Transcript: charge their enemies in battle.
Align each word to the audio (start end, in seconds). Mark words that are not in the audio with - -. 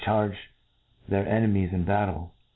charge 0.03 0.35
their 1.07 1.27
enemies 1.27 1.69
in 1.71 1.83
battle. 1.85 2.33